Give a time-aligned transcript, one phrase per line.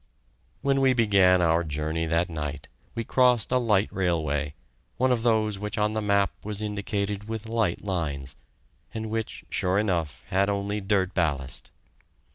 [0.63, 4.55] When we began our journey that night, we crossed a light railway,
[4.97, 8.35] one of those which on the map was indicated with light lines,
[8.95, 11.69] and which, sure enough, had only dirt ballast.